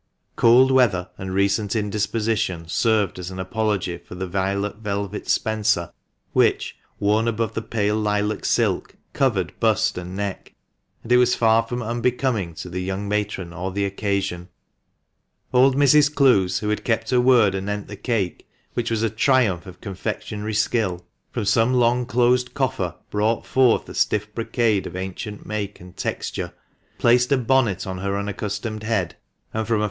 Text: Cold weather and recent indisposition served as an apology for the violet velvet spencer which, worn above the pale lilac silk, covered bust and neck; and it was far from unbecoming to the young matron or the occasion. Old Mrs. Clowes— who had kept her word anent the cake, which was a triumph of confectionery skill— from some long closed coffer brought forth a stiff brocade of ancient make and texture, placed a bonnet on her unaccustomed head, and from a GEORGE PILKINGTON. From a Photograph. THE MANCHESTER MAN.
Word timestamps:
Cold 0.35 0.71
weather 0.71 1.11
and 1.19 1.31
recent 1.31 1.75
indisposition 1.75 2.67
served 2.67 3.19
as 3.19 3.29
an 3.29 3.37
apology 3.37 3.99
for 3.99 4.15
the 4.15 4.25
violet 4.25 4.77
velvet 4.77 5.29
spencer 5.29 5.91
which, 6.33 6.75
worn 6.99 7.27
above 7.27 7.53
the 7.53 7.61
pale 7.61 7.97
lilac 7.97 8.43
silk, 8.43 8.95
covered 9.13 9.53
bust 9.59 9.99
and 9.99 10.15
neck; 10.15 10.55
and 11.03 11.11
it 11.11 11.17
was 11.17 11.35
far 11.35 11.61
from 11.61 11.83
unbecoming 11.83 12.55
to 12.55 12.67
the 12.67 12.79
young 12.81 13.07
matron 13.07 13.53
or 13.53 13.71
the 13.71 13.85
occasion. 13.85 14.49
Old 15.53 15.75
Mrs. 15.75 16.11
Clowes— 16.11 16.57
who 16.61 16.69
had 16.69 16.83
kept 16.83 17.11
her 17.11 17.21
word 17.21 17.53
anent 17.53 17.85
the 17.85 17.95
cake, 17.95 18.49
which 18.73 18.89
was 18.89 19.03
a 19.03 19.09
triumph 19.11 19.67
of 19.67 19.81
confectionery 19.81 20.55
skill— 20.55 21.05
from 21.31 21.45
some 21.45 21.75
long 21.75 22.07
closed 22.07 22.55
coffer 22.55 22.95
brought 23.11 23.45
forth 23.45 23.87
a 23.87 23.93
stiff 23.93 24.33
brocade 24.33 24.87
of 24.87 24.95
ancient 24.95 25.45
make 25.45 25.79
and 25.79 25.95
texture, 25.95 26.53
placed 26.97 27.31
a 27.31 27.37
bonnet 27.37 27.85
on 27.85 27.99
her 27.99 28.17
unaccustomed 28.17 28.81
head, 28.81 29.09
and 29.09 29.09
from 29.09 29.09
a 29.11 29.11
GEORGE 29.11 29.11
PILKINGTON. 29.11 29.11
From 29.11 29.11
a 29.11 29.11
Photograph. 29.11 29.11
THE 29.11 29.57
MANCHESTER 29.65 29.73
MAN. 29.77 29.79